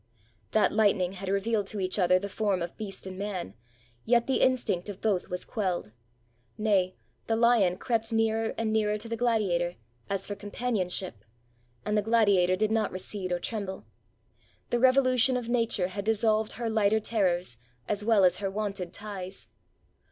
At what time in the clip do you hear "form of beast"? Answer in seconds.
2.27-3.05